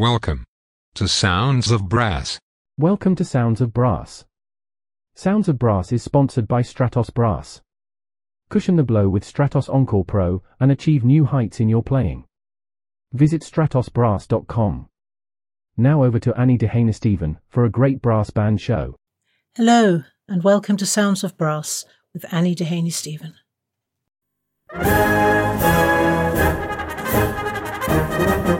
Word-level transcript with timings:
Welcome 0.00 0.44
to 0.94 1.08
Sounds 1.08 1.72
of 1.72 1.88
Brass. 1.88 2.38
Welcome 2.78 3.16
to 3.16 3.24
Sounds 3.24 3.60
of 3.60 3.74
Brass. 3.74 4.24
Sounds 5.16 5.48
of 5.48 5.58
Brass 5.58 5.90
is 5.90 6.04
sponsored 6.04 6.46
by 6.46 6.62
Stratos 6.62 7.12
Brass. 7.12 7.62
Cushion 8.48 8.76
the 8.76 8.84
blow 8.84 9.08
with 9.08 9.24
Stratos 9.24 9.68
Encore 9.68 10.04
Pro 10.04 10.40
and 10.60 10.70
achieve 10.70 11.02
new 11.02 11.24
heights 11.24 11.58
in 11.58 11.68
your 11.68 11.82
playing. 11.82 12.26
Visit 13.12 13.42
stratosbrass.com. 13.42 14.88
Now 15.76 16.04
over 16.04 16.20
to 16.20 16.38
Annie 16.38 16.58
Dehaney 16.58 16.94
Steven 16.94 17.40
for 17.48 17.64
a 17.64 17.68
great 17.68 18.00
brass 18.00 18.30
band 18.30 18.60
show. 18.60 18.94
Hello, 19.56 20.04
and 20.28 20.44
welcome 20.44 20.76
to 20.76 20.86
Sounds 20.86 21.24
of 21.24 21.36
Brass 21.36 21.84
with 22.14 22.24
Annie 22.32 22.54
Dehaney 22.54 22.92
Steven. 22.92 23.34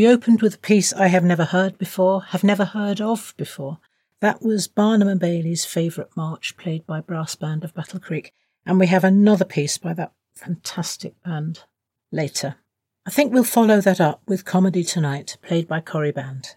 We 0.00 0.08
opened 0.08 0.40
with 0.40 0.54
a 0.54 0.58
piece 0.58 0.94
I 0.94 1.08
have 1.08 1.24
never 1.24 1.44
heard 1.44 1.76
before, 1.76 2.22
have 2.22 2.42
never 2.42 2.64
heard 2.64 3.02
of 3.02 3.34
before. 3.36 3.80
That 4.20 4.40
was 4.40 4.66
Barnum 4.66 5.08
and 5.08 5.20
Bailey's 5.20 5.66
favourite 5.66 6.16
march 6.16 6.56
played 6.56 6.86
by 6.86 7.02
Brass 7.02 7.34
Band 7.34 7.64
of 7.64 7.74
Battle 7.74 8.00
Creek. 8.00 8.32
And 8.64 8.80
we 8.80 8.86
have 8.86 9.04
another 9.04 9.44
piece 9.44 9.76
by 9.76 9.92
that 9.92 10.14
fantastic 10.32 11.22
band 11.22 11.64
later. 12.10 12.54
I 13.04 13.10
think 13.10 13.30
we'll 13.30 13.44
follow 13.44 13.82
that 13.82 14.00
up 14.00 14.22
with 14.26 14.46
Comedy 14.46 14.84
Tonight, 14.84 15.36
played 15.42 15.68
by 15.68 15.80
Cory 15.80 16.12
Band. 16.12 16.56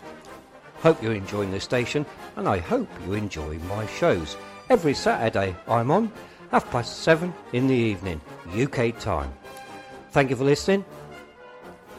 hope 0.81 1.01
you're 1.01 1.13
enjoying 1.13 1.51
this 1.51 1.63
station, 1.63 2.05
and 2.35 2.47
I 2.47 2.57
hope 2.57 2.89
you 3.05 3.13
enjoy 3.13 3.57
my 3.59 3.85
shows. 3.87 4.35
Every 4.69 4.93
Saturday 4.93 5.55
I'm 5.67 5.91
on, 5.91 6.11
half 6.49 6.69
past 6.71 7.03
seven 7.03 7.33
in 7.53 7.67
the 7.67 7.75
evening, 7.75 8.19
UK 8.55 8.99
time. 8.99 9.31
Thank 10.11 10.29
you 10.29 10.35
for 10.35 10.43
listening. 10.43 10.83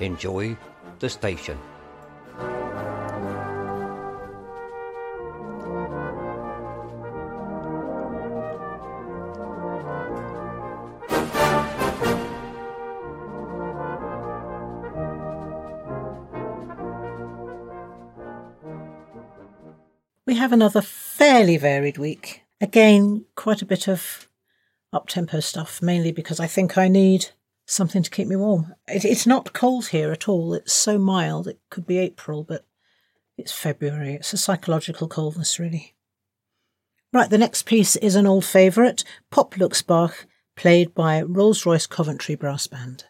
Enjoy 0.00 0.56
the 0.98 1.08
station. 1.08 1.58
Have 20.52 20.58
another 20.58 20.82
fairly 20.82 21.56
varied 21.56 21.96
week. 21.96 22.42
Again, 22.60 23.24
quite 23.36 23.62
a 23.62 23.64
bit 23.64 23.88
of 23.88 24.28
up 24.92 25.08
tempo 25.08 25.40
stuff, 25.40 25.80
mainly 25.80 26.12
because 26.12 26.38
I 26.38 26.46
think 26.46 26.76
I 26.76 26.88
need 26.88 27.30
something 27.64 28.02
to 28.02 28.10
keep 28.10 28.28
me 28.28 28.36
warm. 28.36 28.74
It, 28.86 29.06
it's 29.06 29.26
not 29.26 29.54
cold 29.54 29.86
here 29.86 30.12
at 30.12 30.28
all. 30.28 30.52
It's 30.52 30.74
so 30.74 30.98
mild. 30.98 31.48
It 31.48 31.58
could 31.70 31.86
be 31.86 31.96
April, 31.96 32.44
but 32.44 32.66
it's 33.38 33.50
February. 33.50 34.12
It's 34.12 34.34
a 34.34 34.36
psychological 34.36 35.08
coldness, 35.08 35.58
really. 35.58 35.94
Right, 37.14 37.30
the 37.30 37.38
next 37.38 37.62
piece 37.62 37.96
is 37.96 38.14
an 38.14 38.26
old 38.26 38.44
favourite, 38.44 39.04
Pop 39.30 39.56
Looks 39.56 39.80
Bach, 39.80 40.26
played 40.54 40.94
by 40.94 41.22
Rolls 41.22 41.64
Royce 41.64 41.86
Coventry 41.86 42.34
Brass 42.34 42.66
Band. 42.66 43.06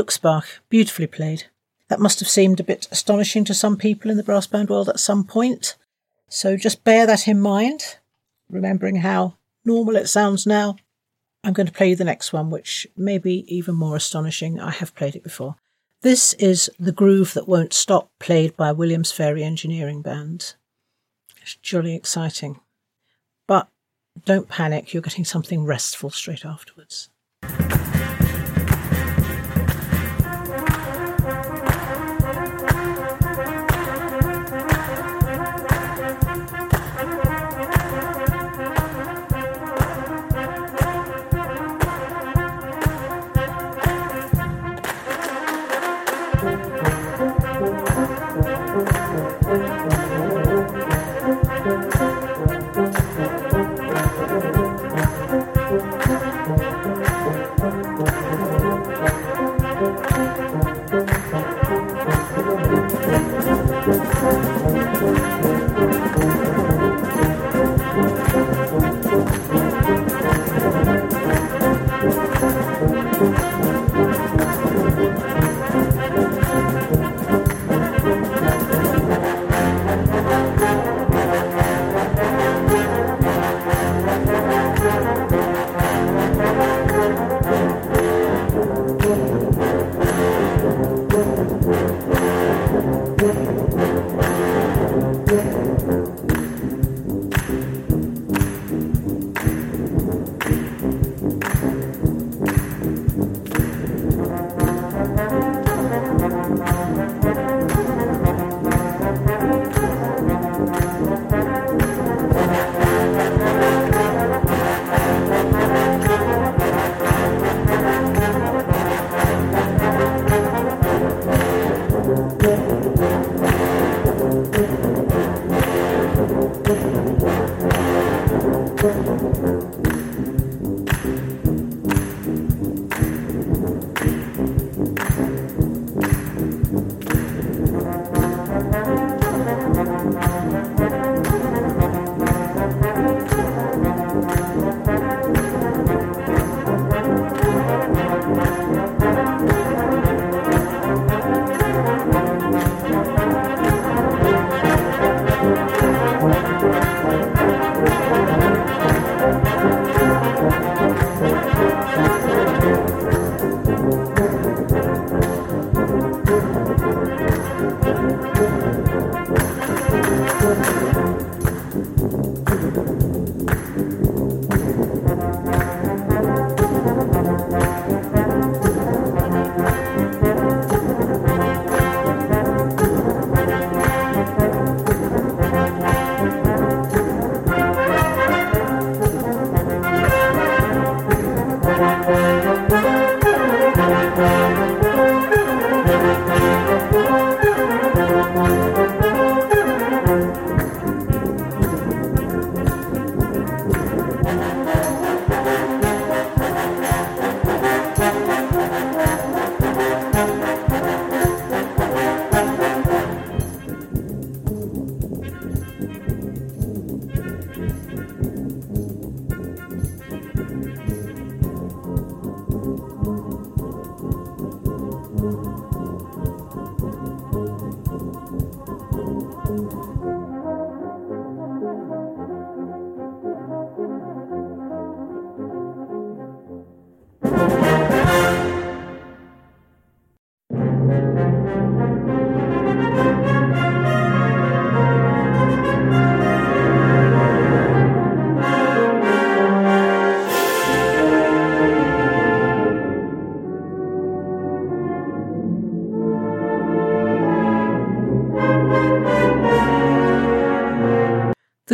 Looks 0.00 0.16
Bach, 0.16 0.46
beautifully 0.70 1.06
played. 1.06 1.44
That 1.88 2.00
must 2.00 2.20
have 2.20 2.28
seemed 2.30 2.58
a 2.58 2.64
bit 2.64 2.88
astonishing 2.90 3.44
to 3.44 3.52
some 3.52 3.76
people 3.76 4.10
in 4.10 4.16
the 4.16 4.22
brass 4.22 4.46
band 4.46 4.70
world 4.70 4.88
at 4.88 4.98
some 4.98 5.24
point. 5.24 5.76
So 6.26 6.56
just 6.56 6.84
bear 6.84 7.06
that 7.06 7.28
in 7.28 7.38
mind, 7.38 7.98
remembering 8.48 8.96
how 8.96 9.34
normal 9.62 9.96
it 9.96 10.08
sounds 10.08 10.46
now. 10.46 10.76
I'm 11.44 11.52
going 11.52 11.66
to 11.66 11.72
play 11.72 11.90
you 11.90 11.96
the 11.96 12.04
next 12.04 12.32
one, 12.32 12.48
which 12.48 12.86
may 12.96 13.18
be 13.18 13.44
even 13.54 13.74
more 13.74 13.94
astonishing. 13.94 14.58
I 14.58 14.70
have 14.70 14.94
played 14.94 15.16
it 15.16 15.22
before. 15.22 15.56
This 16.00 16.32
is 16.32 16.70
The 16.80 16.92
Groove 16.92 17.34
That 17.34 17.46
Won't 17.46 17.74
Stop, 17.74 18.08
played 18.18 18.56
by 18.56 18.72
Williams 18.72 19.12
Fairey 19.12 19.42
Engineering 19.42 20.00
Band. 20.00 20.54
It's 21.42 21.56
jolly 21.56 21.94
exciting. 21.94 22.58
But 23.46 23.68
don't 24.24 24.48
panic, 24.48 24.94
you're 24.94 25.02
getting 25.02 25.26
something 25.26 25.66
restful 25.66 26.08
straight 26.08 26.46
afterwards. 26.46 27.10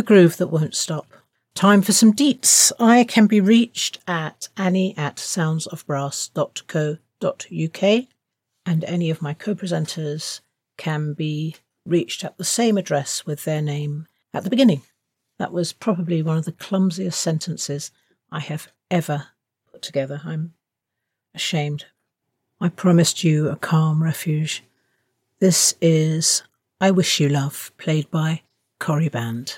Groove 0.07 0.37
that 0.37 0.47
won't 0.47 0.73
stop. 0.73 1.05
Time 1.53 1.81
for 1.81 1.91
some 1.91 2.13
deets. 2.13 2.71
I 2.79 3.03
can 3.03 3.27
be 3.27 3.41
reached 3.41 3.99
at 4.07 4.47
annie 4.55 4.95
at 4.95 5.17
soundsofbrass.co.uk 5.17 8.07
and 8.65 8.83
any 8.85 9.09
of 9.09 9.21
my 9.21 9.33
co-presenters 9.33 10.39
can 10.77 11.11
be 11.11 11.57
reached 11.85 12.23
at 12.23 12.37
the 12.37 12.45
same 12.45 12.77
address 12.77 13.25
with 13.25 13.43
their 13.43 13.61
name 13.61 14.07
at 14.33 14.45
the 14.45 14.49
beginning. 14.49 14.83
That 15.39 15.51
was 15.51 15.73
probably 15.73 16.23
one 16.23 16.37
of 16.37 16.45
the 16.45 16.53
clumsiest 16.53 17.19
sentences 17.19 17.91
I 18.31 18.39
have 18.39 18.69
ever 18.89 19.25
put 19.69 19.81
together. 19.81 20.21
I'm 20.23 20.53
ashamed. 21.35 21.83
I 22.61 22.69
promised 22.69 23.25
you 23.25 23.49
a 23.49 23.57
calm 23.57 24.01
refuge. 24.01 24.63
This 25.39 25.75
is 25.81 26.43
I 26.79 26.91
Wish 26.91 27.19
You 27.19 27.27
Love, 27.27 27.73
played 27.77 28.09
by 28.09 28.43
Cory 28.79 29.09
Band. 29.09 29.57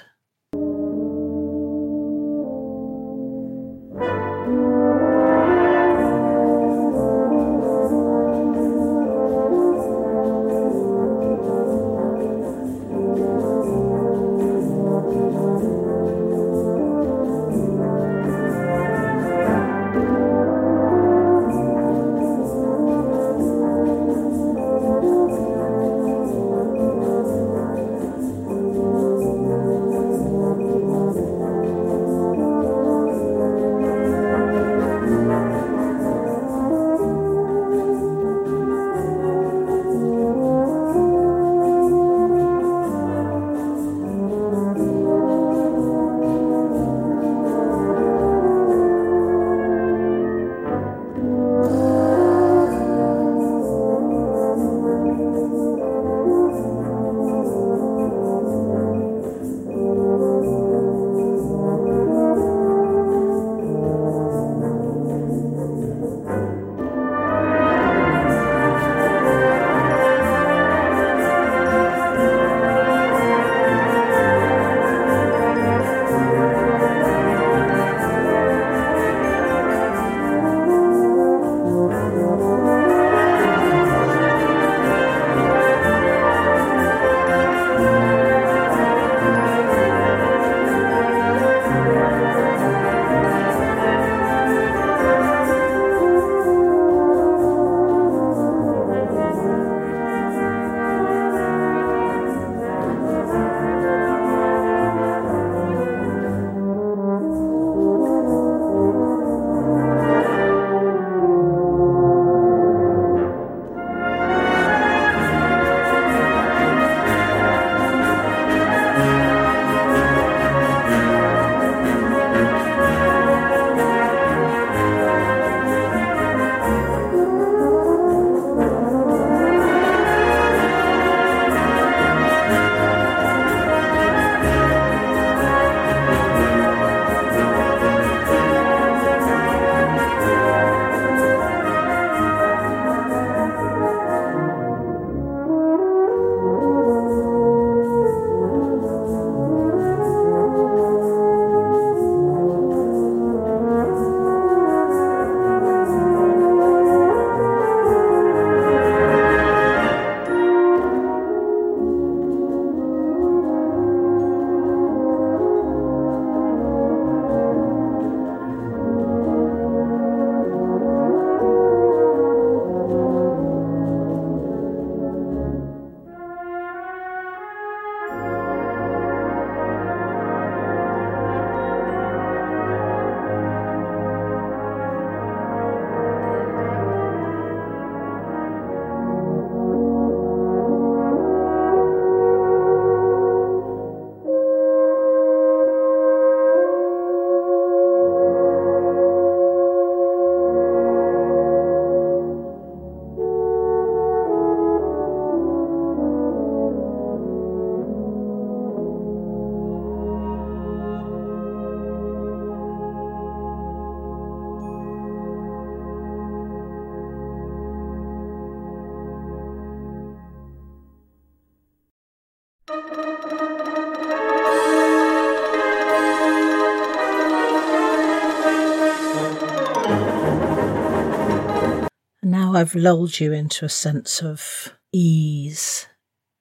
I've 232.59 232.75
lulled 232.75 233.21
you 233.21 233.31
into 233.31 233.63
a 233.63 233.69
sense 233.69 234.21
of 234.21 234.73
ease 234.91 235.87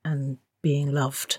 and 0.04 0.38
being 0.64 0.90
loved, 0.90 1.38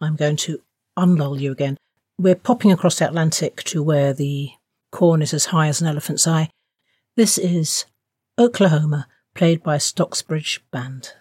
I'm 0.00 0.16
going 0.16 0.36
to 0.36 0.62
unlull 0.98 1.38
you 1.38 1.52
again. 1.52 1.76
We're 2.18 2.34
popping 2.34 2.72
across 2.72 2.98
the 2.98 3.08
Atlantic 3.08 3.62
to 3.64 3.82
where 3.82 4.14
the 4.14 4.52
corn 4.90 5.20
is 5.20 5.34
as 5.34 5.44
high 5.44 5.68
as 5.68 5.82
an 5.82 5.86
elephant's 5.86 6.26
eye. 6.26 6.48
This 7.14 7.36
is 7.36 7.84
Oklahoma, 8.38 9.06
played 9.34 9.62
by 9.62 9.76
Stocksbridge 9.76 10.60
Band. 10.70 11.12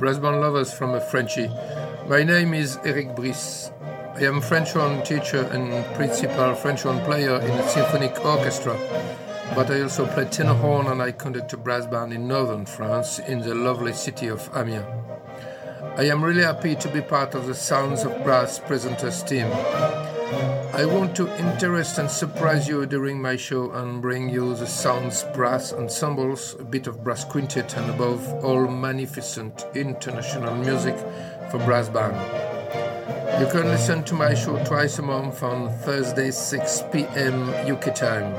Brass 0.00 0.16
band 0.16 0.40
lovers 0.40 0.72
from 0.72 0.94
a 0.94 1.00
Frenchy. 1.00 1.46
My 2.08 2.22
name 2.22 2.54
is 2.54 2.78
Eric 2.86 3.14
Brice. 3.14 3.70
I 4.14 4.24
am 4.24 4.40
French 4.40 4.72
horn 4.72 5.02
teacher 5.04 5.42
and 5.52 5.84
principal 5.94 6.54
French 6.54 6.84
horn 6.84 7.00
player 7.00 7.38
in 7.38 7.50
a 7.50 7.68
symphonic 7.68 8.24
orchestra, 8.24 8.78
but 9.54 9.70
I 9.70 9.82
also 9.82 10.06
play 10.06 10.24
tenor 10.24 10.54
horn 10.54 10.86
and 10.86 11.02
I 11.02 11.12
conduct 11.12 11.52
a 11.52 11.58
brass 11.58 11.84
band 11.84 12.14
in 12.14 12.26
northern 12.26 12.64
France 12.64 13.18
in 13.18 13.40
the 13.40 13.54
lovely 13.54 13.92
city 13.92 14.28
of 14.28 14.48
Amiens. 14.56 14.86
I 15.98 16.04
am 16.04 16.24
really 16.24 16.44
happy 16.44 16.76
to 16.76 16.88
be 16.88 17.02
part 17.02 17.34
of 17.34 17.46
the 17.46 17.54
Sounds 17.54 18.02
of 18.02 18.24
Brass 18.24 18.58
presenters 18.58 19.28
team. 19.28 19.48
I 20.72 20.86
want 20.86 21.16
to 21.16 21.28
interest 21.38 21.98
and 21.98 22.08
surprise 22.08 22.68
you 22.68 22.86
during 22.86 23.20
my 23.20 23.36
show 23.36 23.72
and 23.72 24.00
bring 24.00 24.28
you 24.28 24.54
the 24.54 24.66
sounds 24.66 25.24
brass 25.34 25.72
ensembles, 25.72 26.54
a 26.60 26.64
bit 26.64 26.86
of 26.86 27.02
brass 27.02 27.24
quintet, 27.24 27.76
and 27.76 27.90
above 27.90 28.26
all, 28.44 28.68
magnificent 28.68 29.66
international 29.74 30.54
music 30.54 30.96
for 31.50 31.58
brass 31.58 31.88
band. 31.88 32.14
You 33.40 33.50
can 33.50 33.68
listen 33.68 34.04
to 34.04 34.14
my 34.14 34.32
show 34.34 34.62
twice 34.64 34.98
a 34.98 35.02
month 35.02 35.42
on 35.42 35.70
Thursday, 35.80 36.30
6 36.30 36.82
p.m. 36.92 37.50
UK 37.70 37.94
time. 37.94 38.32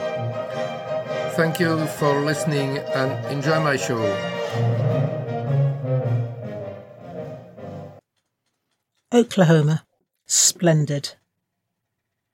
Thank 1.36 1.60
you 1.60 1.86
for 1.86 2.22
listening 2.22 2.78
and 2.78 3.26
enjoy 3.26 3.60
my 3.60 3.76
show. 3.76 4.02
Oklahoma. 9.13 9.86
Splendid. 10.28 11.15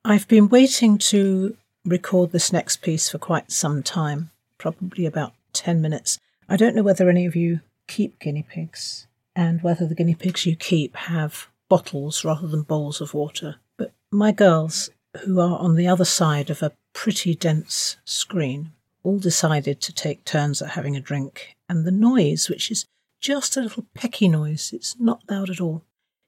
I've 0.10 0.30
been 0.30 0.48
waiting 0.48 0.98
to 1.00 1.58
record 1.84 2.32
this 2.32 2.54
next 2.54 2.78
piece 2.78 3.10
for 3.10 3.18
quite 3.18 3.52
some 3.52 3.84
time, 3.84 4.32
probably 4.58 5.06
about 5.06 5.34
10 5.52 5.82
minutes. 5.82 6.18
I 6.48 6.56
don't 6.56 6.78
know 6.78 6.82
whether 6.82 7.10
any 7.10 7.26
of 7.26 7.36
you 7.36 7.60
keep 7.88 8.18
guinea 8.18 8.46
pigs 8.50 9.06
and 9.36 9.62
whether 9.62 9.86
the 9.86 9.96
guinea 9.96 10.16
pigs 10.16 10.46
you 10.46 10.56
keep 10.56 10.96
have 10.96 11.50
bottles 11.68 12.24
rather 12.24 12.48
than 12.48 12.62
bowls 12.62 13.02
of 13.02 13.14
water. 13.14 13.58
But 13.76 13.92
my 14.10 14.32
girls, 14.32 14.90
who 15.26 15.42
are 15.42 15.60
on 15.60 15.76
the 15.76 15.90
other 15.90 16.06
side 16.06 16.50
of 16.50 16.64
a 16.64 16.72
pretty 16.94 17.36
dense 17.36 17.98
screen, 18.06 18.72
all 19.04 19.20
decided 19.20 19.82
to 19.82 19.94
take 19.94 20.24
turns 20.24 20.62
at 20.62 20.70
having 20.70 20.96
a 20.96 21.02
drink. 21.02 21.58
And 21.68 21.84
the 21.84 21.92
noise, 21.92 22.48
which 22.48 22.72
is 22.72 22.86
just 23.20 23.58
a 23.58 23.62
little 23.62 23.84
pecky 23.94 24.32
noise, 24.32 24.72
it's 24.72 24.98
not 25.02 25.30
loud 25.30 25.50
at 25.50 25.60
all, 25.60 25.84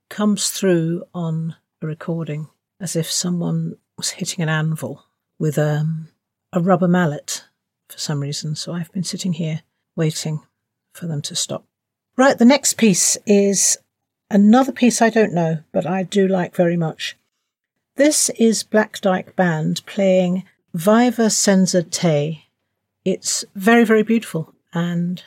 comes 0.09 0.49
through 0.49 1.05
on 1.13 1.55
a 1.81 1.87
recording 1.87 2.49
as 2.79 2.95
if 2.95 3.11
someone 3.11 3.75
was 3.97 4.11
hitting 4.11 4.41
an 4.41 4.49
anvil 4.49 5.05
with 5.37 5.57
um, 5.57 6.09
a 6.53 6.59
rubber 6.59 6.87
mallet 6.87 7.45
for 7.89 7.97
some 7.97 8.19
reason. 8.19 8.55
So 8.55 8.73
I've 8.73 8.91
been 8.91 9.03
sitting 9.03 9.33
here 9.33 9.61
waiting 9.95 10.41
for 10.93 11.07
them 11.07 11.21
to 11.23 11.35
stop. 11.35 11.65
Right, 12.15 12.37
the 12.37 12.45
next 12.45 12.73
piece 12.73 13.17
is 13.25 13.77
another 14.29 14.71
piece 14.71 15.01
I 15.01 15.09
don't 15.09 15.33
know, 15.33 15.59
but 15.71 15.85
I 15.85 16.03
do 16.03 16.27
like 16.27 16.55
very 16.55 16.77
much. 16.77 17.17
This 17.95 18.29
is 18.31 18.63
Black 18.63 18.99
Dyke 19.01 19.35
Band 19.35 19.85
playing 19.85 20.43
Viva 20.73 21.29
Senza 21.29 21.83
Te. 21.83 22.45
It's 23.03 23.43
very, 23.55 23.83
very 23.83 24.03
beautiful 24.03 24.53
and, 24.73 25.23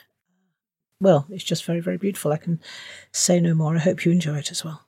well, 1.01 1.27
it's 1.31 1.45
just 1.45 1.65
very, 1.65 1.81
very 1.81 1.99
beautiful. 1.99 2.33
I 2.33 2.37
can 2.37 2.61
say 3.11 3.41
no 3.41 3.55
more. 3.55 3.77
I 3.77 3.81
hope 3.81 4.05
you 4.05 4.13
enjoy 4.13 4.39
it 4.39 4.51
as 4.51 4.65
well. 4.65 4.87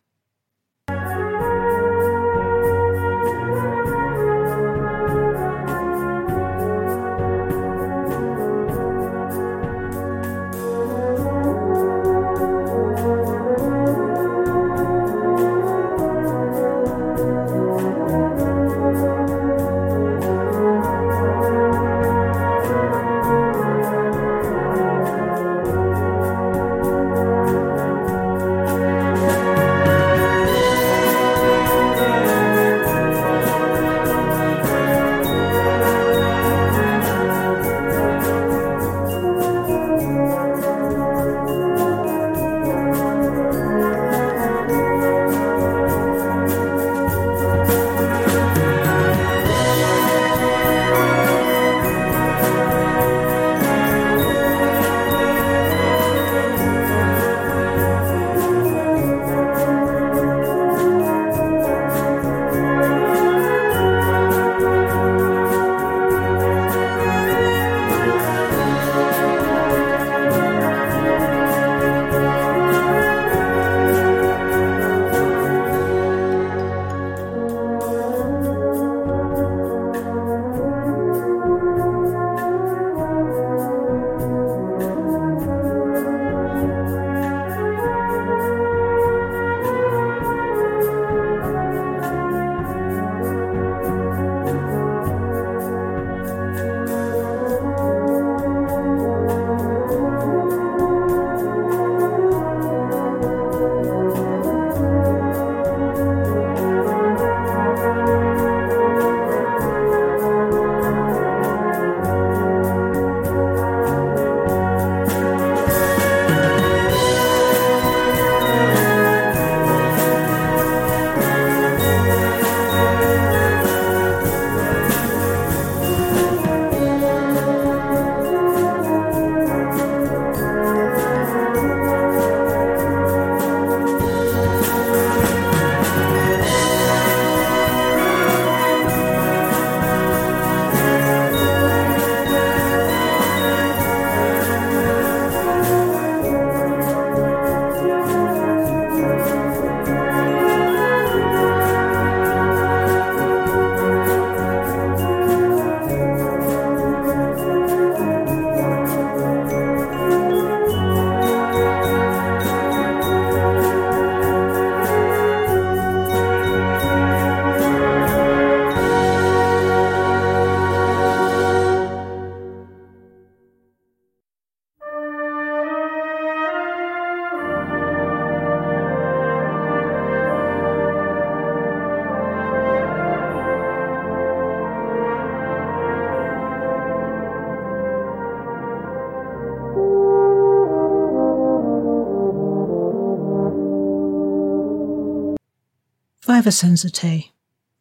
Five 196.44 196.52
Sensate. 196.52 197.30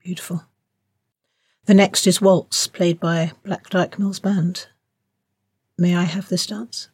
Beautiful. 0.01 0.45
The 1.65 1.73
next 1.73 2.07
is 2.07 2.21
Waltz, 2.21 2.65
played 2.67 2.97
by 2.97 3.33
Black 3.43 3.69
Dyke 3.69 3.99
Mills 3.99 4.21
Band. 4.21 4.67
May 5.77 5.93
I 5.93 6.03
have 6.03 6.29
this 6.29 6.47
dance? 6.47 6.87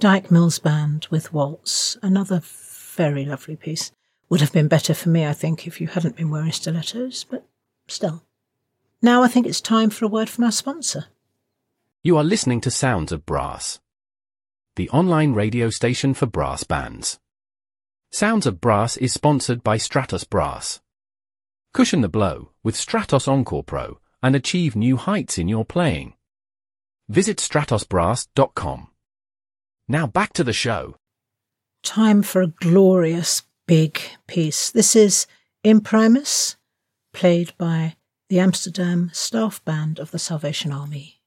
Dyke 0.00 0.30
Mills 0.30 0.60
Band 0.60 1.08
with 1.10 1.32
Waltz, 1.32 1.96
another 2.02 2.40
very 2.44 3.24
lovely 3.24 3.56
piece. 3.56 3.90
Would 4.28 4.40
have 4.40 4.52
been 4.52 4.68
better 4.68 4.94
for 4.94 5.08
me, 5.08 5.26
I 5.26 5.32
think, 5.32 5.66
if 5.66 5.80
you 5.80 5.88
hadn't 5.88 6.16
been 6.16 6.30
wearing 6.30 6.52
stilettos, 6.52 7.24
but 7.24 7.44
still. 7.88 8.22
Now 9.02 9.24
I 9.24 9.28
think 9.28 9.46
it's 9.46 9.60
time 9.60 9.90
for 9.90 10.04
a 10.04 10.08
word 10.08 10.28
from 10.28 10.44
our 10.44 10.52
sponsor. 10.52 11.06
You 12.04 12.16
are 12.16 12.24
listening 12.24 12.60
to 12.60 12.70
Sounds 12.70 13.10
of 13.10 13.26
Brass, 13.26 13.80
the 14.76 14.88
online 14.90 15.32
radio 15.34 15.68
station 15.68 16.14
for 16.14 16.26
brass 16.26 16.62
bands. 16.62 17.18
Sounds 18.12 18.46
of 18.46 18.60
Brass 18.60 18.96
is 18.96 19.12
sponsored 19.12 19.64
by 19.64 19.78
Stratos 19.78 20.28
Brass. 20.28 20.80
Cushion 21.74 22.02
the 22.02 22.08
blow 22.08 22.50
with 22.62 22.76
Stratos 22.76 23.26
Encore 23.26 23.64
Pro 23.64 23.98
and 24.22 24.36
achieve 24.36 24.76
new 24.76 24.96
heights 24.96 25.38
in 25.38 25.48
your 25.48 25.64
playing. 25.64 26.14
Visit 27.08 27.38
stratosbrass.com. 27.38 28.88
Now 29.88 30.06
back 30.06 30.34
to 30.34 30.44
the 30.44 30.52
show. 30.52 30.96
Time 31.82 32.22
for 32.22 32.42
a 32.42 32.48
glorious 32.48 33.42
big 33.66 34.00
piece. 34.26 34.70
This 34.70 34.94
is 34.94 35.26
Imprimus, 35.64 36.56
played 37.14 37.52
by 37.56 37.96
the 38.28 38.38
Amsterdam 38.38 39.10
Staff 39.14 39.64
Band 39.64 39.98
of 39.98 40.10
the 40.10 40.18
Salvation 40.18 40.72
Army. 40.72 41.17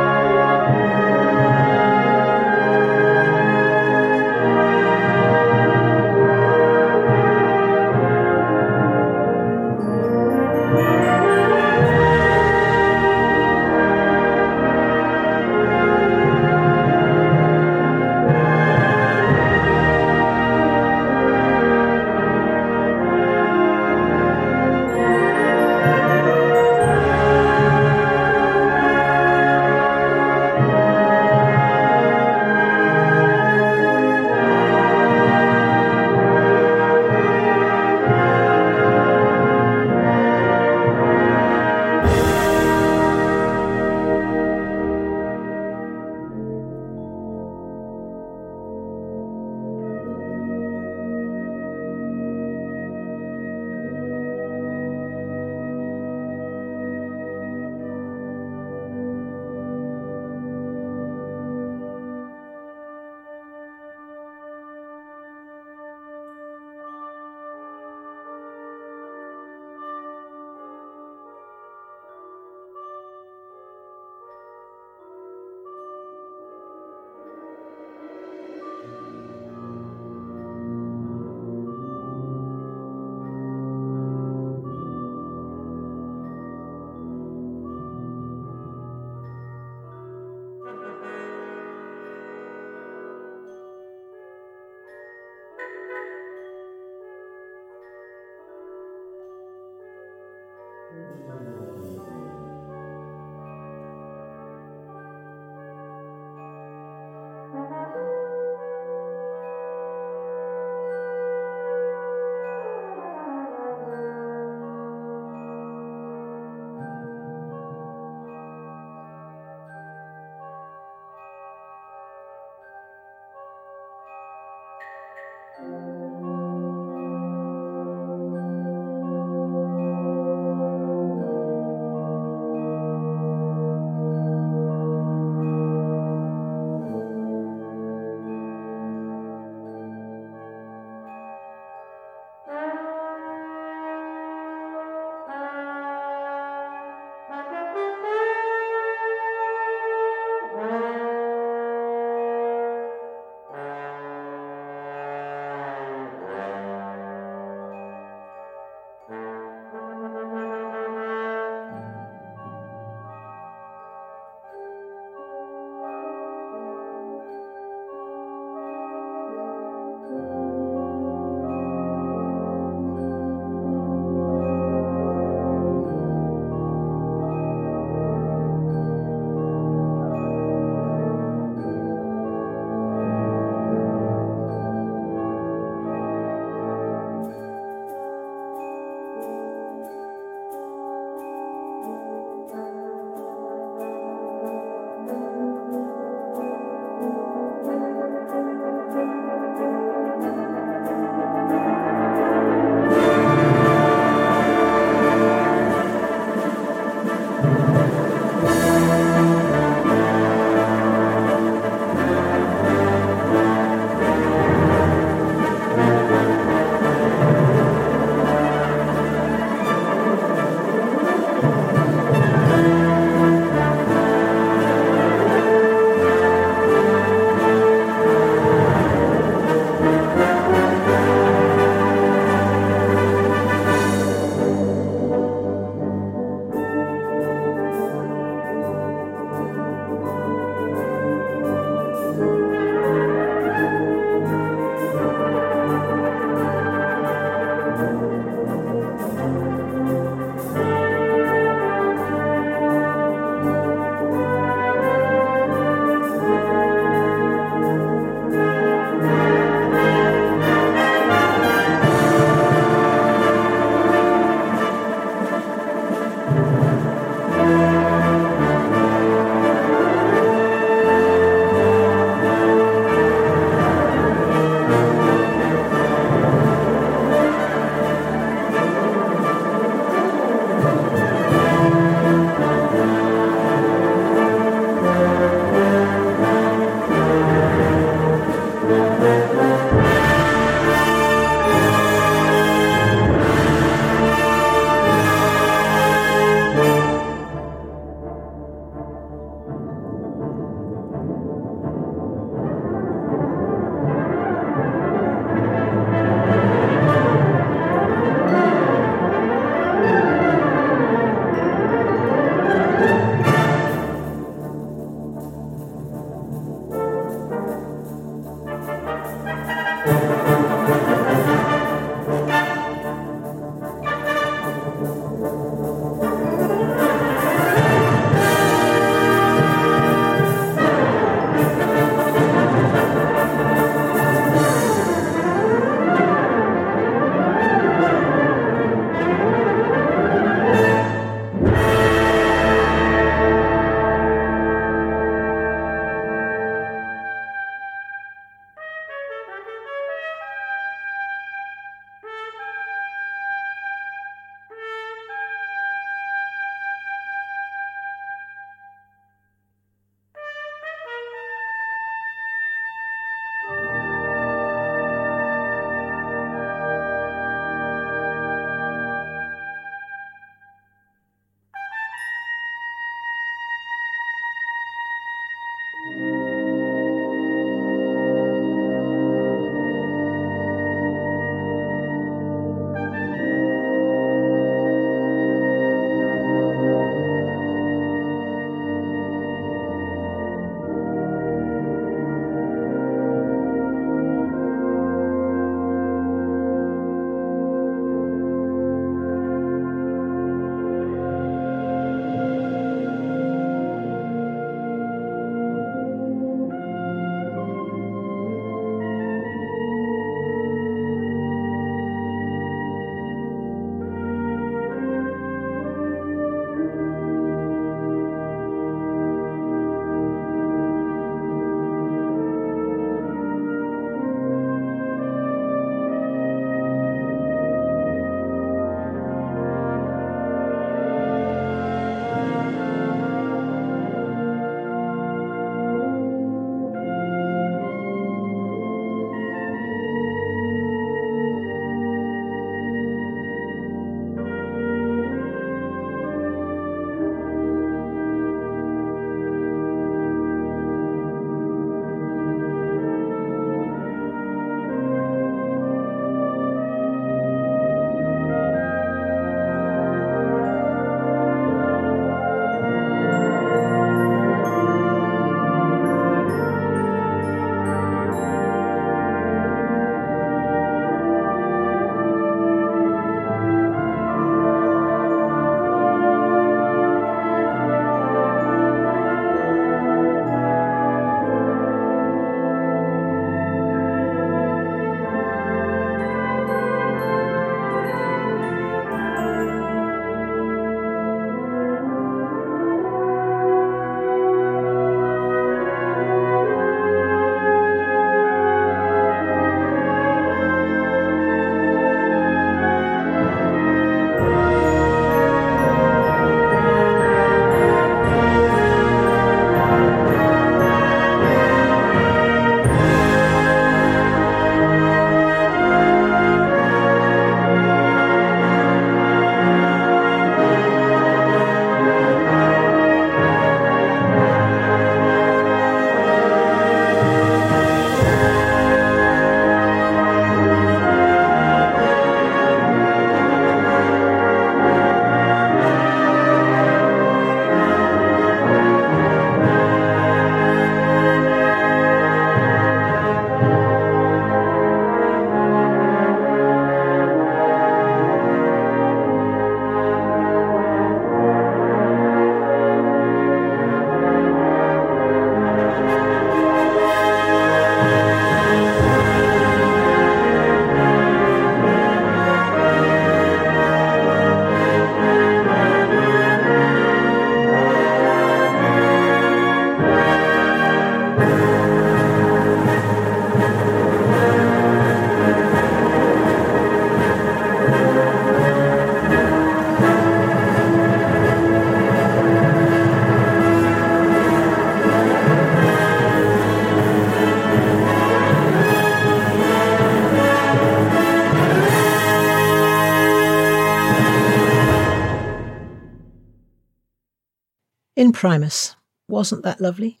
In 598.00 598.12
Primus. 598.12 598.76
Wasn't 599.08 599.42
that 599.42 599.60
lovely? 599.60 600.00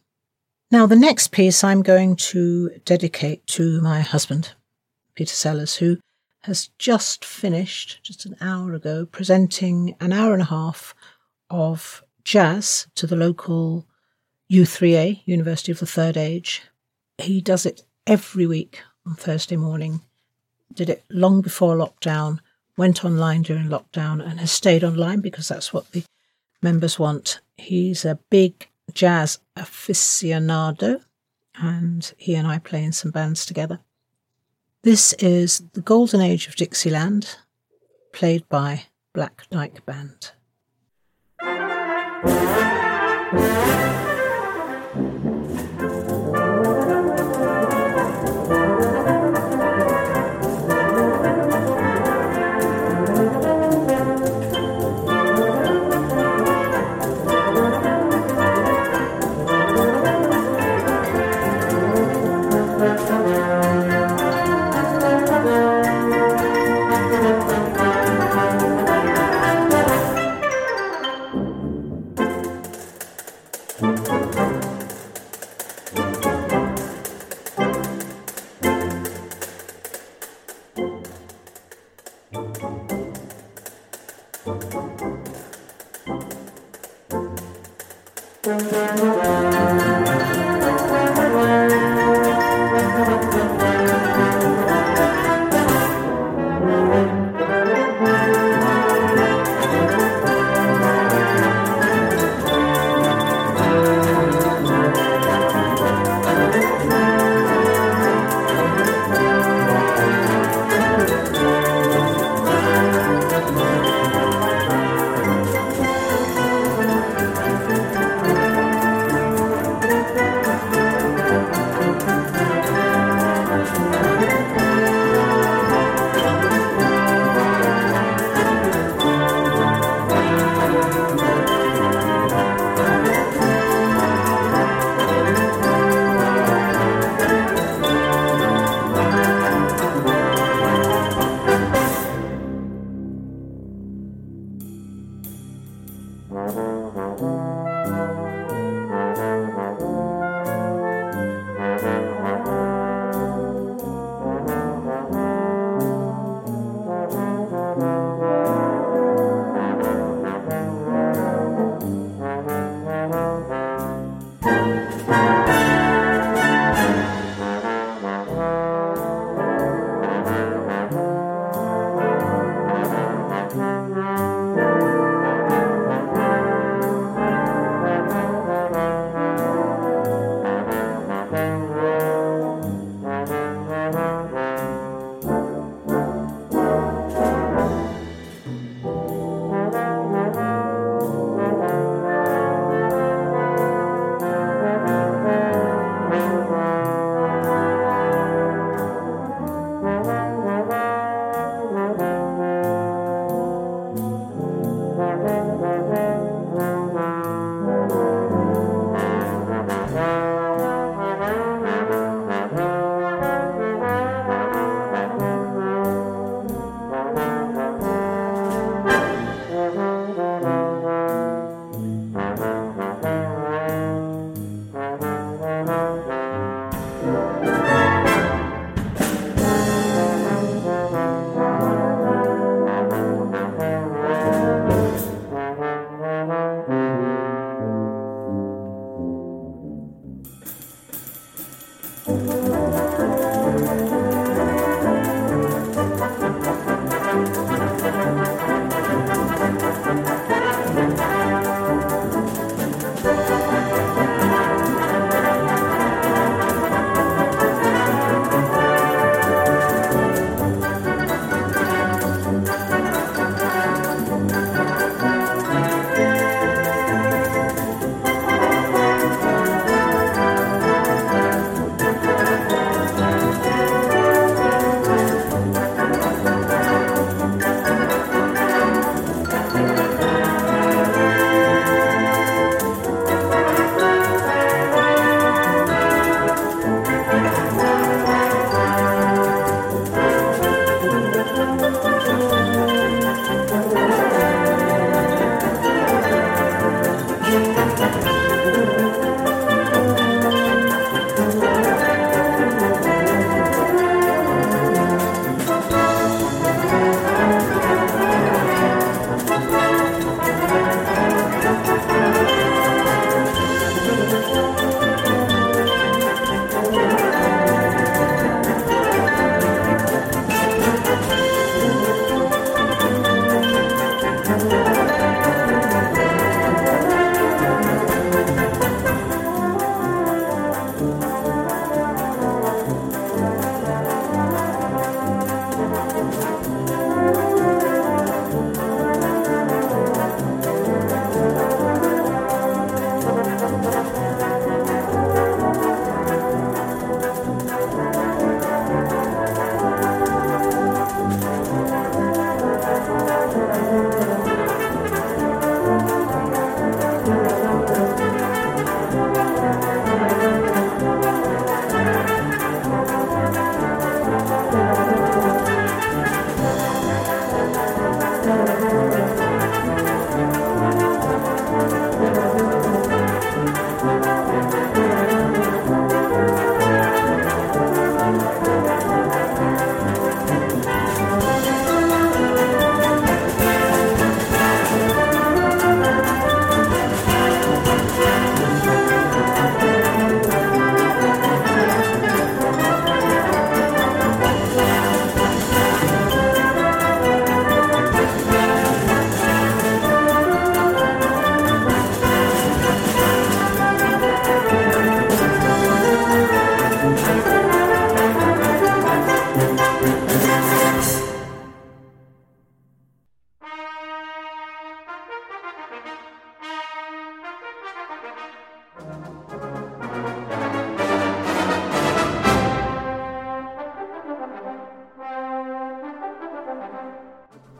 Now, 0.70 0.86
the 0.86 0.96
next 0.96 1.32
piece 1.32 1.62
I'm 1.62 1.82
going 1.82 2.16
to 2.32 2.70
dedicate 2.86 3.46
to 3.48 3.82
my 3.82 4.00
husband, 4.00 4.54
Peter 5.14 5.34
Sellers, 5.34 5.76
who 5.76 5.98
has 6.44 6.70
just 6.78 7.26
finished, 7.26 7.98
just 8.02 8.24
an 8.24 8.36
hour 8.40 8.72
ago, 8.72 9.04
presenting 9.04 9.96
an 10.00 10.14
hour 10.14 10.32
and 10.32 10.40
a 10.40 10.46
half 10.46 10.94
of 11.50 12.02
jazz 12.24 12.86
to 12.94 13.06
the 13.06 13.16
local 13.16 13.86
U3A, 14.50 15.20
University 15.26 15.70
of 15.70 15.80
the 15.80 15.84
Third 15.84 16.16
Age. 16.16 16.62
He 17.18 17.42
does 17.42 17.66
it 17.66 17.82
every 18.06 18.46
week 18.46 18.80
on 19.04 19.14
Thursday 19.14 19.56
morning, 19.56 20.00
did 20.72 20.88
it 20.88 21.04
long 21.10 21.42
before 21.42 21.76
lockdown, 21.76 22.38
went 22.78 23.04
online 23.04 23.42
during 23.42 23.66
lockdown, 23.66 24.26
and 24.26 24.40
has 24.40 24.50
stayed 24.50 24.84
online 24.84 25.20
because 25.20 25.48
that's 25.48 25.74
what 25.74 25.92
the 25.92 26.02
members 26.62 26.98
want. 26.98 27.40
He's 27.56 28.04
a 28.04 28.18
big 28.30 28.68
jazz 28.92 29.38
aficionado, 29.56 31.04
and 31.54 32.12
he 32.16 32.34
and 32.34 32.46
I 32.46 32.58
play 32.58 32.84
in 32.84 32.92
some 32.92 33.10
bands 33.10 33.46
together. 33.46 33.80
This 34.82 35.12
is 35.14 35.62
The 35.74 35.82
Golden 35.82 36.20
Age 36.20 36.46
of 36.48 36.56
Dixieland, 36.56 37.36
played 38.12 38.48
by 38.48 38.84
Black 39.12 39.42
Dyke 39.50 39.84
Band. 39.84 40.32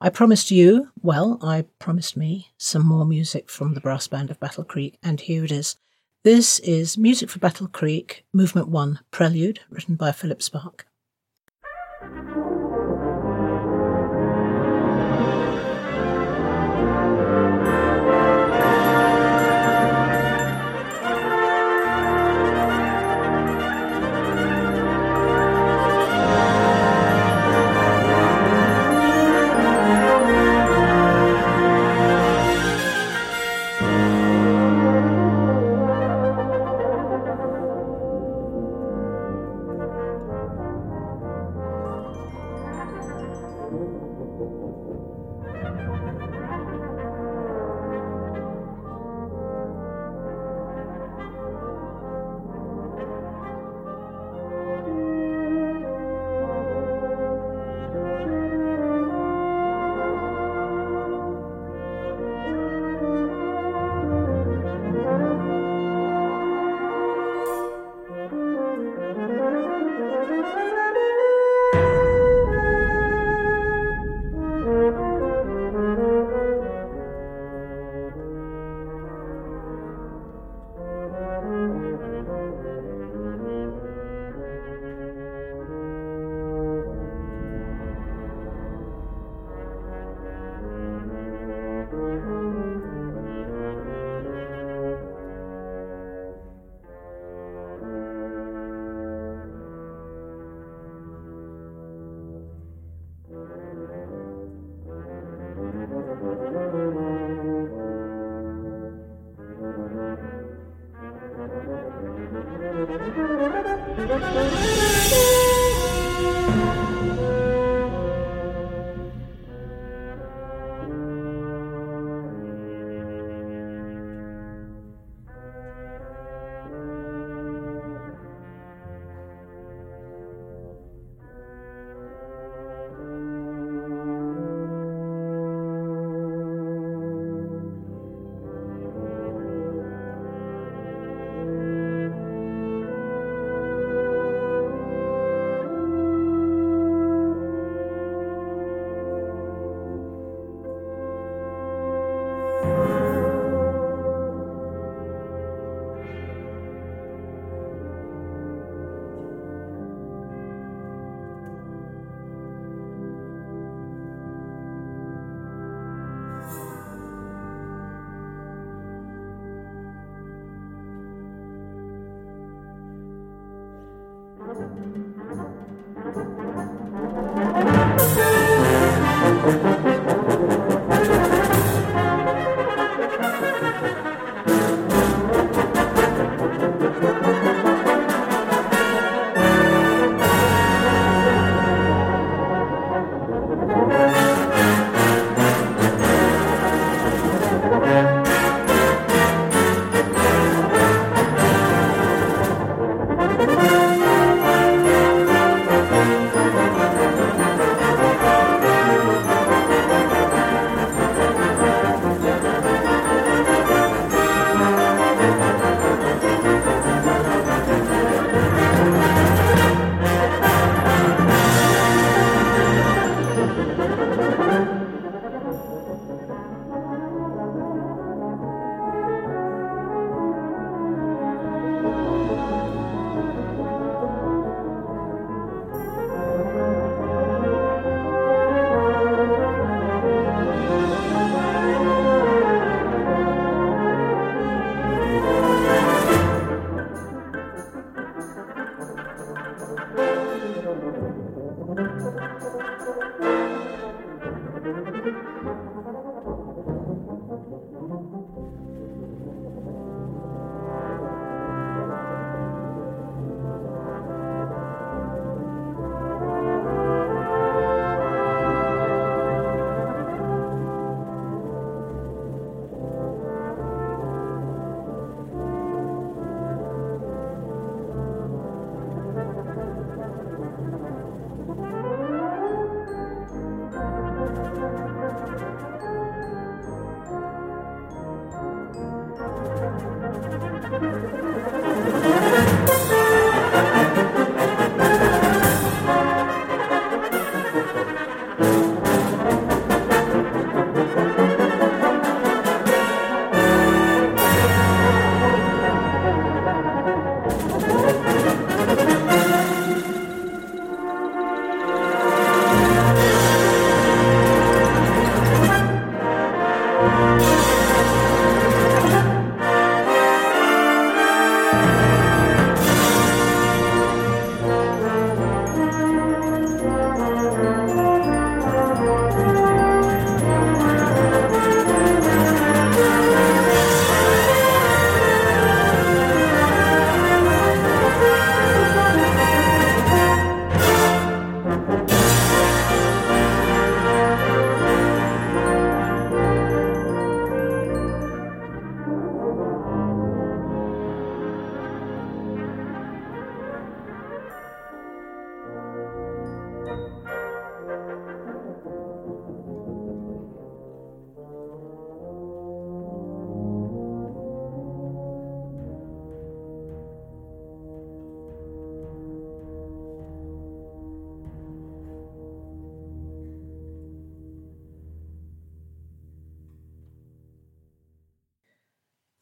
I 0.00 0.10
promised 0.10 0.52
you, 0.52 0.90
well, 1.02 1.40
I 1.42 1.62
promised 1.80 2.16
me 2.16 2.52
some 2.56 2.86
more 2.86 3.04
music 3.04 3.50
from 3.50 3.74
the 3.74 3.80
brass 3.80 4.06
band 4.06 4.30
of 4.30 4.38
Battle 4.38 4.62
Creek, 4.62 4.96
and 5.02 5.20
here 5.20 5.44
it 5.44 5.50
is. 5.50 5.76
This 6.22 6.60
is 6.60 6.96
Music 6.96 7.28
for 7.28 7.40
Battle 7.40 7.66
Creek, 7.66 8.24
Movement 8.32 8.68
1, 8.68 9.00
Prelude, 9.10 9.58
written 9.68 9.96
by 9.96 10.12
Philip 10.12 10.38
Sparke. 10.38 10.84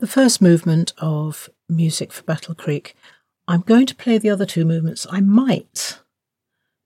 The 0.07 0.13
first 0.13 0.41
movement 0.41 0.93
of 0.99 1.51
Music 1.69 2.13
for 2.13 2.23
Battle 2.23 2.55
Creek. 2.55 2.95
I'm 3.49 3.63
going 3.63 3.87
to 3.87 3.95
play 3.97 4.19
the 4.19 4.31
other 4.31 4.47
two 4.47 4.65
movements. 4.65 5.05
I 5.11 5.21
might, 5.21 5.99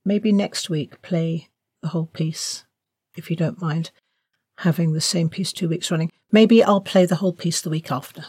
maybe 0.06 0.32
next 0.32 0.70
week, 0.70 1.02
play 1.02 1.50
the 1.82 1.88
whole 1.88 2.06
piece, 2.06 2.64
if 3.18 3.28
you 3.28 3.36
don't 3.36 3.60
mind 3.60 3.90
having 4.60 4.94
the 4.94 5.02
same 5.02 5.28
piece 5.28 5.52
two 5.52 5.68
weeks 5.68 5.90
running. 5.90 6.10
Maybe 6.32 6.64
I'll 6.64 6.80
play 6.80 7.04
the 7.04 7.16
whole 7.16 7.34
piece 7.34 7.60
the 7.60 7.68
week 7.68 7.92
after. 7.92 8.24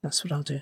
That's 0.00 0.22
what 0.22 0.30
I'll 0.30 0.44
do. 0.44 0.60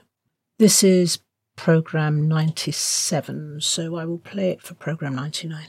This 0.58 0.82
is 0.82 1.18
program 1.54 2.26
97, 2.26 3.60
so 3.60 3.96
I 3.96 4.06
will 4.06 4.16
play 4.16 4.48
it 4.48 4.62
for 4.62 4.72
program 4.72 5.14
99. 5.14 5.66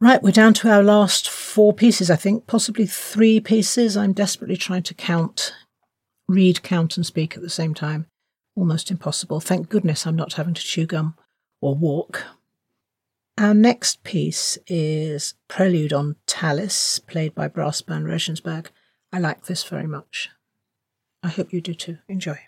Right, 0.00 0.22
we're 0.22 0.30
down 0.30 0.54
to 0.54 0.70
our 0.70 0.84
last 0.84 1.28
four 1.28 1.72
pieces, 1.72 2.12
I 2.12 2.16
think, 2.16 2.46
possibly 2.46 2.86
three 2.86 3.40
pieces. 3.40 3.96
I'm 3.96 4.12
desperately 4.12 4.56
trying 4.56 4.84
to 4.84 4.94
count, 4.94 5.52
read, 6.28 6.62
count, 6.62 6.96
and 6.96 7.06
speak 7.06 7.36
at 7.36 7.42
the 7.42 7.50
same 7.50 7.74
time. 7.74 8.06
Almost 8.54 8.90
impossible. 8.90 9.40
Thank 9.40 9.68
goodness 9.68 10.06
I'm 10.06 10.16
not 10.16 10.34
having 10.34 10.54
to 10.54 10.62
chew 10.62 10.86
gum 10.86 11.16
or 11.60 11.74
walk. 11.74 12.24
Our 13.38 13.52
next 13.52 14.02
piece 14.02 14.56
is 14.66 15.34
Prelude 15.46 15.92
on 15.92 16.16
Tallis, 16.26 16.98
played 16.98 17.34
by 17.34 17.48
brass 17.48 17.82
band 17.82 18.06
Regensburg. 18.06 18.70
I 19.12 19.18
like 19.18 19.44
this 19.44 19.62
very 19.62 19.86
much. 19.86 20.30
I 21.22 21.28
hope 21.28 21.52
you 21.52 21.60
do 21.60 21.74
too. 21.74 21.98
Enjoy. 22.08 22.38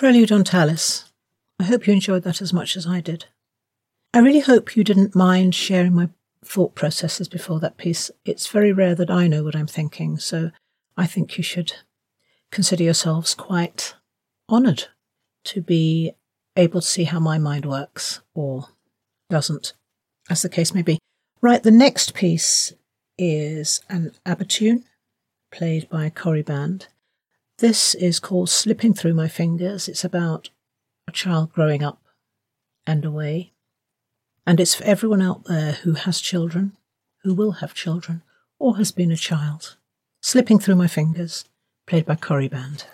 Prelude 0.00 0.32
on 0.32 0.44
Tallis. 0.44 1.12
I 1.58 1.64
hope 1.64 1.86
you 1.86 1.92
enjoyed 1.92 2.22
that 2.22 2.40
as 2.40 2.54
much 2.54 2.74
as 2.74 2.86
I 2.86 3.02
did. 3.02 3.26
I 4.14 4.20
really 4.20 4.40
hope 4.40 4.74
you 4.74 4.82
didn't 4.82 5.14
mind 5.14 5.54
sharing 5.54 5.94
my 5.94 6.08
thought 6.42 6.74
processes 6.74 7.28
before 7.28 7.60
that 7.60 7.76
piece. 7.76 8.10
It's 8.24 8.46
very 8.46 8.72
rare 8.72 8.94
that 8.94 9.10
I 9.10 9.28
know 9.28 9.44
what 9.44 9.54
I'm 9.54 9.66
thinking, 9.66 10.16
so 10.16 10.52
I 10.96 11.04
think 11.04 11.36
you 11.36 11.44
should 11.44 11.74
consider 12.50 12.82
yourselves 12.82 13.34
quite 13.34 13.94
honoured 14.48 14.84
to 15.44 15.60
be 15.60 16.12
able 16.56 16.80
to 16.80 16.86
see 16.86 17.04
how 17.04 17.20
my 17.20 17.36
mind 17.36 17.66
works 17.66 18.22
or 18.32 18.68
doesn't, 19.28 19.74
as 20.30 20.40
the 20.40 20.48
case 20.48 20.72
may 20.72 20.80
be. 20.80 20.98
Right, 21.42 21.62
the 21.62 21.70
next 21.70 22.14
piece 22.14 22.72
is 23.18 23.82
an 23.90 24.12
tune 24.48 24.84
played 25.52 25.90
by 25.90 26.08
Cory 26.08 26.40
Band. 26.40 26.88
This 27.60 27.94
is 27.94 28.20
called 28.20 28.48
Slipping 28.48 28.94
Through 28.94 29.12
My 29.12 29.28
Fingers. 29.28 29.86
It's 29.86 30.02
about 30.02 30.48
a 31.06 31.12
child 31.12 31.52
growing 31.52 31.82
up 31.82 32.00
and 32.86 33.04
away. 33.04 33.52
And 34.46 34.58
it's 34.58 34.74
for 34.74 34.84
everyone 34.84 35.20
out 35.20 35.44
there 35.44 35.72
who 35.72 35.92
has 35.92 36.22
children, 36.22 36.78
who 37.22 37.34
will 37.34 37.52
have 37.60 37.74
children, 37.74 38.22
or 38.58 38.78
has 38.78 38.92
been 38.92 39.12
a 39.12 39.16
child. 39.16 39.76
Slipping 40.22 40.58
Through 40.58 40.76
My 40.76 40.86
Fingers, 40.86 41.44
played 41.86 42.06
by 42.06 42.14
Cory 42.14 42.48
Band. 42.48 42.86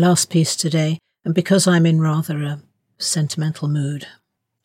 Last 0.00 0.30
piece 0.30 0.56
today, 0.56 0.98
and 1.24 1.34
because 1.34 1.66
I'm 1.66 1.84
in 1.84 2.00
rather 2.00 2.42
a 2.42 2.62
sentimental 2.98 3.68
mood, 3.68 4.06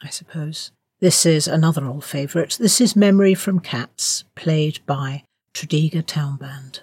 I 0.02 0.10
suppose. 0.10 0.72
This 1.02 1.26
is 1.26 1.48
another 1.48 1.86
old 1.86 2.06
favourite. 2.06 2.58
This 2.60 2.80
is 2.80 2.96
Memory 2.96 3.36
from 3.36 3.60
Cats, 3.60 4.24
played 4.36 4.80
by 4.86 5.24
Tredegar 5.54 6.04
Town 6.04 6.38
Band. 6.38 6.82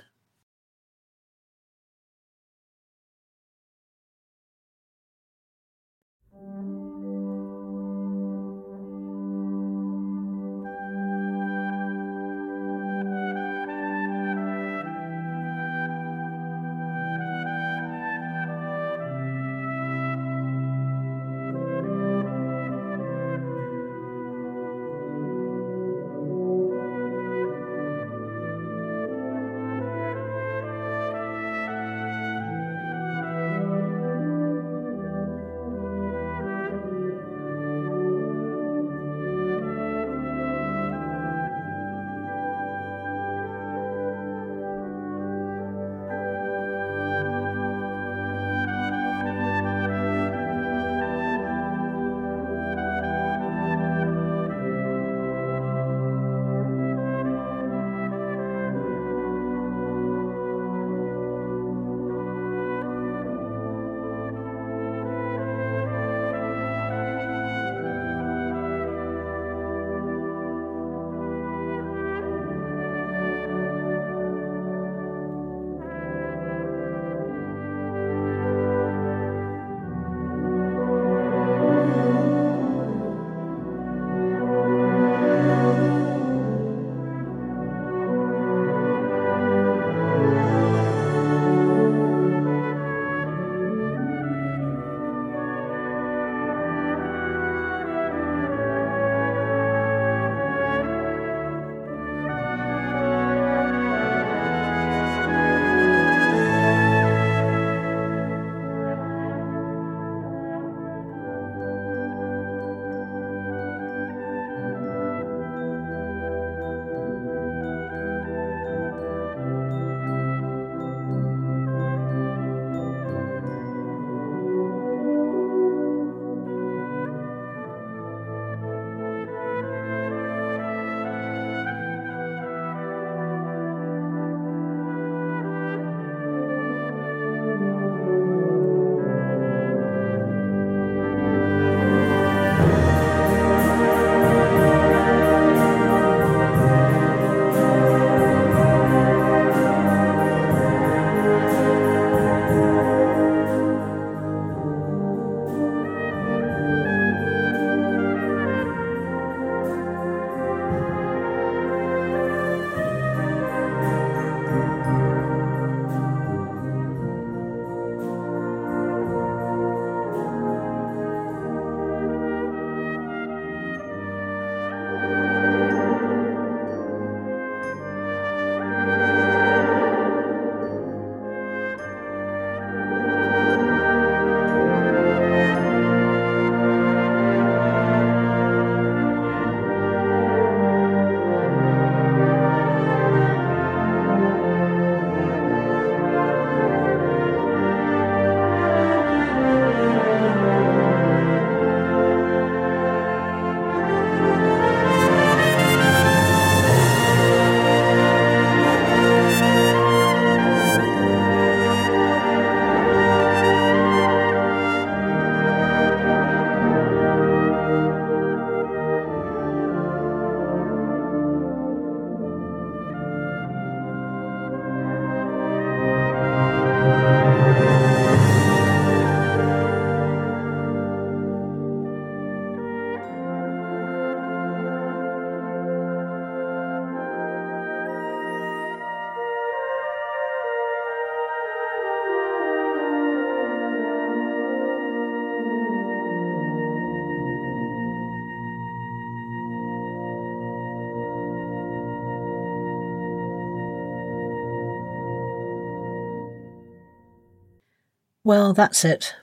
Well, 258.32 258.54
that's 258.54 258.82
it. 258.82 259.14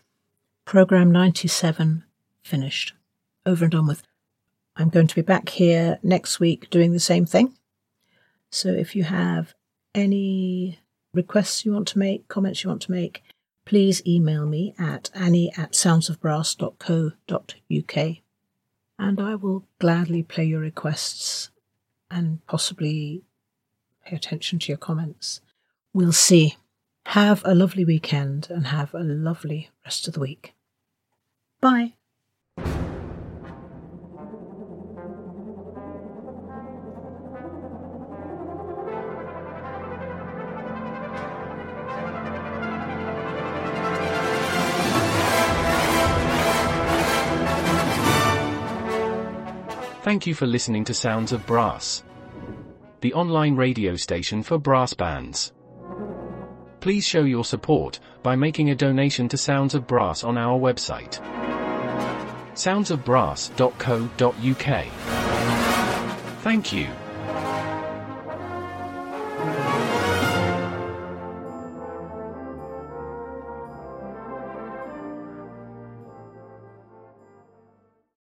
Program 0.65 1.09
97 1.09 2.03
finished. 2.43 2.93
Over 3.43 3.65
and 3.65 3.71
done 3.71 3.87
with. 3.87 4.03
I'm 4.75 4.89
going 4.89 5.07
to 5.07 5.15
be 5.15 5.23
back 5.23 5.49
here 5.49 5.97
next 6.03 6.39
week 6.39 6.69
doing 6.69 6.91
the 6.91 6.99
same 6.99 7.25
thing. 7.25 7.55
So 8.51 8.69
if 8.69 8.95
you 8.95 9.05
have 9.05 9.55
any 9.95 10.77
requests 11.11 11.65
you 11.65 11.73
want 11.73 11.87
to 11.87 11.97
make, 11.97 12.27
comments 12.27 12.63
you 12.63 12.69
want 12.69 12.83
to 12.83 12.91
make, 12.91 13.23
please 13.65 14.05
email 14.05 14.45
me 14.45 14.75
at 14.77 15.09
annie 15.15 15.51
at 15.57 15.71
soundsofbrass.co.uk 15.71 18.17
and 18.99 19.19
I 19.19 19.33
will 19.33 19.65
gladly 19.79 20.21
play 20.21 20.45
your 20.45 20.59
requests 20.59 21.49
and 22.11 22.45
possibly 22.45 23.23
pay 24.05 24.15
attention 24.15 24.59
to 24.59 24.71
your 24.71 24.77
comments. 24.77 25.41
We'll 25.95 26.11
see. 26.11 26.57
Have 27.07 27.41
a 27.43 27.55
lovely 27.55 27.85
weekend 27.85 28.47
and 28.49 28.67
have 28.67 28.93
a 28.93 29.03
lovely 29.03 29.69
rest 29.83 30.07
of 30.07 30.13
the 30.13 30.19
week. 30.19 30.53
Bye. 31.59 31.93
Thank 50.01 50.25
you 50.25 50.33
for 50.33 50.47
listening 50.47 50.85
to 50.85 50.93
Sounds 50.95 51.31
of 51.31 51.45
Brass, 51.45 52.03
the 53.01 53.13
online 53.13 53.55
radio 53.55 53.95
station 53.95 54.41
for 54.41 54.57
brass 54.57 54.95
bands. 54.95 55.51
Please 56.79 57.05
show 57.05 57.23
your 57.23 57.43
support 57.43 57.99
by 58.23 58.35
making 58.35 58.69
a 58.69 58.75
donation 58.75 59.27
to 59.29 59.37
Sounds 59.37 59.75
of 59.75 59.87
Brass 59.87 60.23
on 60.23 60.37
our 60.37 60.59
website, 60.59 61.19
soundsofbrass.co.uk. 62.53 64.85
Thank 66.41 66.73
you. 66.73 66.87